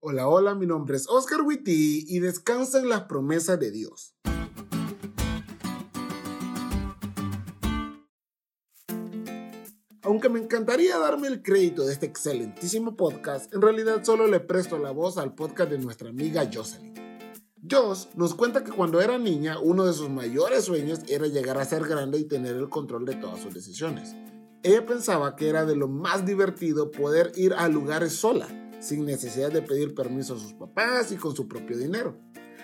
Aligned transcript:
Hola, 0.00 0.28
hola, 0.28 0.54
mi 0.54 0.64
nombre 0.64 0.96
es 0.96 1.08
Oscar 1.08 1.42
Witty 1.42 2.04
y 2.06 2.20
descansa 2.20 2.78
en 2.78 2.88
las 2.88 3.02
promesas 3.02 3.58
de 3.58 3.72
Dios. 3.72 4.14
Aunque 10.02 10.28
me 10.28 10.38
encantaría 10.38 10.96
darme 10.98 11.26
el 11.26 11.42
crédito 11.42 11.84
de 11.84 11.92
este 11.92 12.06
excelentísimo 12.06 12.96
podcast, 12.96 13.52
en 13.52 13.60
realidad 13.60 14.04
solo 14.04 14.28
le 14.28 14.38
presto 14.38 14.78
la 14.78 14.92
voz 14.92 15.18
al 15.18 15.34
podcast 15.34 15.72
de 15.72 15.78
nuestra 15.78 16.10
amiga 16.10 16.48
Jocelyn. 16.50 16.94
Joss 17.68 18.10
nos 18.14 18.36
cuenta 18.36 18.62
que 18.62 18.70
cuando 18.70 19.00
era 19.00 19.18
niña, 19.18 19.58
uno 19.58 19.84
de 19.84 19.92
sus 19.92 20.08
mayores 20.08 20.66
sueños 20.66 21.00
era 21.08 21.26
llegar 21.26 21.58
a 21.58 21.64
ser 21.64 21.82
grande 21.82 22.18
y 22.18 22.24
tener 22.28 22.54
el 22.54 22.68
control 22.68 23.04
de 23.04 23.16
todas 23.16 23.40
sus 23.40 23.52
decisiones. 23.52 24.14
Ella 24.62 24.86
pensaba 24.86 25.34
que 25.34 25.48
era 25.48 25.66
de 25.66 25.74
lo 25.74 25.88
más 25.88 26.24
divertido 26.24 26.92
poder 26.92 27.32
ir 27.34 27.52
a 27.54 27.66
lugares 27.66 28.12
sola, 28.12 28.46
sin 28.80 29.04
necesidad 29.04 29.50
de 29.50 29.62
pedir 29.62 29.94
permiso 29.94 30.34
a 30.34 30.38
sus 30.38 30.52
papás 30.54 31.12
y 31.12 31.16
con 31.16 31.34
su 31.34 31.48
propio 31.48 31.76
dinero. 31.76 32.16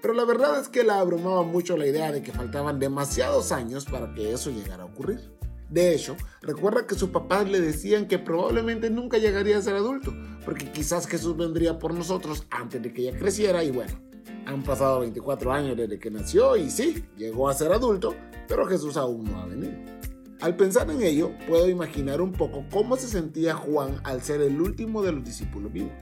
Pero 0.00 0.14
la 0.14 0.24
verdad 0.24 0.60
es 0.60 0.68
que 0.68 0.84
la 0.84 1.00
abrumaba 1.00 1.42
mucho 1.42 1.76
la 1.76 1.86
idea 1.86 2.12
de 2.12 2.22
que 2.22 2.32
faltaban 2.32 2.78
demasiados 2.78 3.52
años 3.52 3.84
para 3.84 4.14
que 4.14 4.32
eso 4.32 4.50
llegara 4.50 4.84
a 4.84 4.86
ocurrir. 4.86 5.20
De 5.68 5.94
hecho, 5.94 6.16
recuerda 6.40 6.86
que 6.86 6.94
sus 6.94 7.10
papás 7.10 7.48
le 7.48 7.60
decían 7.60 8.08
que 8.08 8.18
probablemente 8.18 8.88
nunca 8.88 9.18
llegaría 9.18 9.58
a 9.58 9.62
ser 9.62 9.74
adulto, 9.74 10.14
porque 10.44 10.70
quizás 10.70 11.06
Jesús 11.06 11.36
vendría 11.36 11.78
por 11.78 11.92
nosotros 11.92 12.46
antes 12.50 12.80
de 12.82 12.92
que 12.92 13.02
ella 13.02 13.18
creciera 13.18 13.62
y 13.62 13.70
bueno, 13.70 14.00
han 14.46 14.62
pasado 14.62 15.00
24 15.00 15.52
años 15.52 15.76
desde 15.76 15.98
que 15.98 16.10
nació 16.10 16.56
y 16.56 16.70
sí, 16.70 17.04
llegó 17.18 17.50
a 17.50 17.54
ser 17.54 17.70
adulto, 17.72 18.14
pero 18.46 18.64
Jesús 18.66 18.96
aún 18.96 19.24
no 19.24 19.40
ha 19.40 19.46
venido. 19.46 19.97
Al 20.40 20.56
pensar 20.56 20.88
en 20.90 21.02
ello, 21.02 21.32
puedo 21.48 21.68
imaginar 21.68 22.20
un 22.20 22.32
poco 22.32 22.64
cómo 22.70 22.96
se 22.96 23.08
sentía 23.08 23.54
Juan 23.54 24.00
al 24.04 24.22
ser 24.22 24.40
el 24.40 24.60
último 24.60 25.02
de 25.02 25.10
los 25.10 25.24
discípulos 25.24 25.72
vivos. 25.72 25.92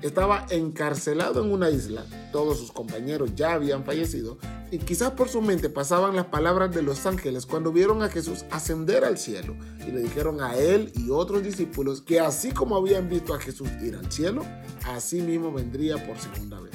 Estaba 0.00 0.46
encarcelado 0.50 1.44
en 1.44 1.52
una 1.52 1.70
isla, 1.70 2.04
todos 2.32 2.58
sus 2.58 2.72
compañeros 2.72 3.36
ya 3.36 3.52
habían 3.52 3.84
fallecido 3.84 4.36
y 4.72 4.78
quizás 4.78 5.12
por 5.12 5.28
su 5.28 5.40
mente 5.40 5.68
pasaban 5.68 6.16
las 6.16 6.26
palabras 6.26 6.74
de 6.74 6.82
los 6.82 7.06
ángeles 7.06 7.46
cuando 7.46 7.70
vieron 7.70 8.02
a 8.02 8.08
Jesús 8.08 8.44
ascender 8.50 9.04
al 9.04 9.16
cielo 9.16 9.54
y 9.86 9.92
le 9.92 10.00
dijeron 10.00 10.40
a 10.40 10.56
él 10.56 10.90
y 10.96 11.10
otros 11.10 11.44
discípulos 11.44 12.02
que 12.02 12.18
así 12.18 12.50
como 12.50 12.76
habían 12.76 13.08
visto 13.08 13.32
a 13.32 13.38
Jesús 13.38 13.68
ir 13.80 13.94
al 13.94 14.10
cielo, 14.10 14.44
así 14.86 15.20
mismo 15.20 15.52
vendría 15.52 16.04
por 16.04 16.18
segunda 16.18 16.58
vez. 16.58 16.74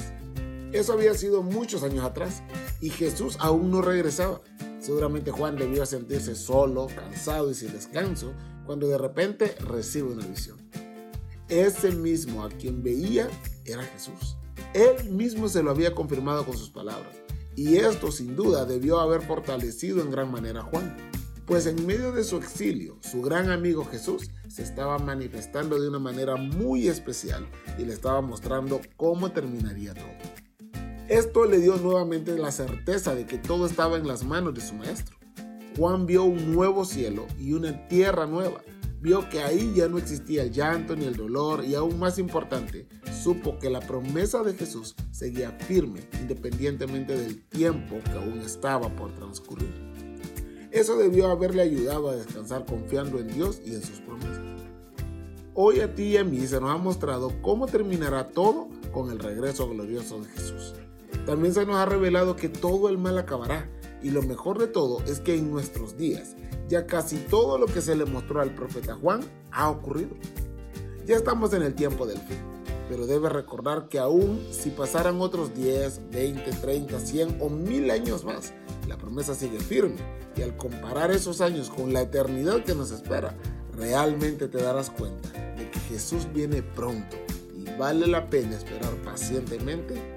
Eso 0.71 0.93
había 0.93 1.13
sido 1.13 1.43
muchos 1.43 1.83
años 1.83 2.05
atrás 2.05 2.43
y 2.79 2.91
Jesús 2.91 3.35
aún 3.41 3.71
no 3.71 3.81
regresaba. 3.81 4.39
Seguramente 4.87 5.31
Juan 5.31 5.57
debió 5.57 5.85
sentirse 5.85 6.33
solo, 6.33 6.87
cansado 6.87 7.51
y 7.51 7.55
sin 7.55 7.73
descanso 7.73 8.31
cuando 8.65 8.87
de 8.87 8.97
repente 8.97 9.53
recibe 9.59 10.13
una 10.13 10.25
visión. 10.25 10.57
Ese 11.49 11.91
mismo 11.91 12.45
a 12.45 12.47
quien 12.47 12.81
veía 12.81 13.27
era 13.65 13.83
Jesús. 13.83 14.37
Él 14.73 15.09
mismo 15.09 15.49
se 15.49 15.61
lo 15.61 15.71
había 15.71 15.93
confirmado 15.93 16.45
con 16.45 16.57
sus 16.57 16.69
palabras. 16.69 17.17
Y 17.53 17.75
esto 17.75 18.13
sin 18.13 18.37
duda 18.37 18.63
debió 18.63 19.01
haber 19.01 19.23
fortalecido 19.23 20.01
en 20.01 20.09
gran 20.09 20.31
manera 20.31 20.61
a 20.61 20.63
Juan. 20.63 20.95
Pues 21.45 21.65
en 21.65 21.85
medio 21.85 22.13
de 22.13 22.23
su 22.23 22.37
exilio, 22.37 22.97
su 23.01 23.21
gran 23.21 23.51
amigo 23.51 23.83
Jesús 23.83 24.31
se 24.47 24.63
estaba 24.63 24.99
manifestando 24.99 25.81
de 25.81 25.89
una 25.89 25.99
manera 25.99 26.37
muy 26.37 26.87
especial 26.87 27.45
y 27.77 27.83
le 27.83 27.91
estaba 27.91 28.21
mostrando 28.21 28.79
cómo 28.95 29.33
terminaría 29.33 29.93
todo. 29.93 30.36
Esto 31.09 31.45
le 31.45 31.59
dio 31.59 31.77
nuevamente 31.77 32.37
la 32.37 32.51
certeza 32.51 33.15
de 33.15 33.25
que 33.25 33.37
todo 33.37 33.65
estaba 33.65 33.95
en 33.95 34.05
las 34.05 34.25
manos 34.25 34.53
de 34.53 34.59
su 34.59 34.75
maestro. 34.75 35.15
Juan 35.77 36.05
vio 36.05 36.25
un 36.25 36.53
nuevo 36.53 36.83
cielo 36.83 37.25
y 37.39 37.53
una 37.53 37.87
tierra 37.87 38.25
nueva. 38.25 38.61
Vio 38.99 39.29
que 39.29 39.41
ahí 39.41 39.71
ya 39.73 39.87
no 39.87 39.99
existía 39.99 40.43
el 40.43 40.51
llanto 40.51 40.97
ni 40.97 41.05
el 41.05 41.15
dolor 41.15 41.63
y 41.63 41.75
aún 41.75 41.97
más 41.97 42.19
importante, 42.19 42.89
supo 43.23 43.57
que 43.57 43.69
la 43.69 43.79
promesa 43.79 44.43
de 44.43 44.53
Jesús 44.53 44.95
seguía 45.11 45.51
firme 45.51 46.01
independientemente 46.19 47.15
del 47.15 47.41
tiempo 47.45 47.99
que 48.03 48.11
aún 48.11 48.41
estaba 48.41 48.93
por 48.93 49.13
transcurrir. 49.13 49.73
Eso 50.71 50.97
debió 50.97 51.27
haberle 51.27 51.61
ayudado 51.61 52.09
a 52.09 52.17
descansar 52.17 52.65
confiando 52.65 53.19
en 53.19 53.29
Dios 53.29 53.61
y 53.63 53.75
en 53.75 53.81
sus 53.81 54.01
promesas. 54.01 54.41
Hoy 55.53 55.79
a 55.79 55.95
ti 55.95 56.03
y 56.03 56.17
a 56.17 56.25
mí 56.25 56.45
se 56.45 56.59
nos 56.59 56.69
ha 56.69 56.77
mostrado 56.77 57.31
cómo 57.41 57.65
terminará 57.65 58.27
todo 58.27 58.67
con 58.91 59.09
el 59.09 59.19
regreso 59.19 59.69
glorioso 59.69 60.19
de 60.19 60.27
Jesús. 60.31 60.73
También 61.27 61.53
se 61.53 61.65
nos 61.65 61.75
ha 61.75 61.85
revelado 61.85 62.37
que 62.37 62.47
todo 62.47 62.87
el 62.87 62.97
mal 62.97 63.17
acabará 63.17 63.69
y 64.01 64.11
lo 64.11 64.21
mejor 64.21 64.59
de 64.59 64.67
todo 64.67 65.03
es 65.03 65.19
que 65.19 65.35
en 65.35 65.51
nuestros 65.51 65.97
días 65.97 66.37
ya 66.69 66.87
casi 66.87 67.17
todo 67.17 67.57
lo 67.57 67.65
que 67.65 67.81
se 67.81 67.97
le 67.97 68.05
mostró 68.05 68.39
al 68.39 68.55
profeta 68.55 68.95
Juan 68.95 69.19
ha 69.51 69.69
ocurrido. 69.69 70.11
Ya 71.05 71.17
estamos 71.17 71.51
en 71.51 71.63
el 71.63 71.75
tiempo 71.75 72.05
del 72.05 72.19
fin, 72.19 72.37
pero 72.87 73.07
debes 73.07 73.29
recordar 73.29 73.89
que 73.89 73.99
aún 73.99 74.47
si 74.51 74.69
pasaran 74.69 75.19
otros 75.19 75.53
10, 75.53 76.11
20, 76.11 76.49
30, 76.49 76.97
100 76.97 77.37
o 77.41 77.49
1000 77.49 77.91
años 77.91 78.23
más, 78.23 78.53
la 78.87 78.97
promesa 78.97 79.35
sigue 79.35 79.59
firme 79.59 79.97
y 80.37 80.43
al 80.43 80.55
comparar 80.55 81.11
esos 81.11 81.41
años 81.41 81.69
con 81.69 81.91
la 81.91 82.03
eternidad 82.03 82.63
que 82.63 82.73
nos 82.73 82.91
espera, 82.91 83.35
realmente 83.73 84.47
te 84.47 84.59
darás 84.59 84.89
cuenta 84.89 85.27
de 85.57 85.69
que 85.69 85.79
Jesús 85.89 86.25
viene 86.33 86.63
pronto 86.63 87.17
y 87.53 87.65
vale 87.77 88.07
la 88.07 88.29
pena 88.29 88.55
esperar 88.55 88.93
pacientemente 89.03 90.16